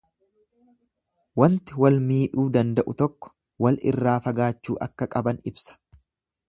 [1.41, 3.33] Wanti wal miidhuu danda'u tokko
[3.67, 5.83] wal irraa fagaachuu akka qaban ibsa.